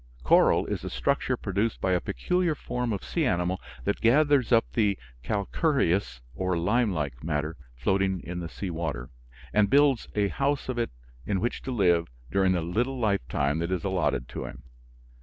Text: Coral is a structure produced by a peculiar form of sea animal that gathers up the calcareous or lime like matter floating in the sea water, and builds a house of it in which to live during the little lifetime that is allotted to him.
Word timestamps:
Coral 0.23 0.65
is 0.65 0.83
a 0.83 0.89
structure 0.89 1.37
produced 1.37 1.79
by 1.79 1.91
a 1.91 2.01
peculiar 2.01 2.55
form 2.55 2.91
of 2.91 3.03
sea 3.03 3.23
animal 3.23 3.61
that 3.83 4.01
gathers 4.01 4.51
up 4.51 4.65
the 4.73 4.97
calcareous 5.21 6.21
or 6.33 6.57
lime 6.57 6.91
like 6.91 7.23
matter 7.23 7.55
floating 7.75 8.19
in 8.21 8.39
the 8.39 8.49
sea 8.49 8.71
water, 8.71 9.11
and 9.53 9.69
builds 9.69 10.07
a 10.15 10.29
house 10.29 10.69
of 10.69 10.79
it 10.79 10.89
in 11.27 11.39
which 11.39 11.61
to 11.61 11.71
live 11.71 12.07
during 12.31 12.53
the 12.53 12.61
little 12.63 12.97
lifetime 12.97 13.59
that 13.59 13.71
is 13.71 13.83
allotted 13.83 14.27
to 14.29 14.45
him. 14.45 14.63